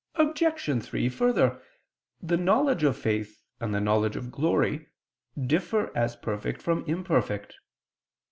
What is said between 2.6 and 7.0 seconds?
of faith and the knowledge of glory differ as perfect from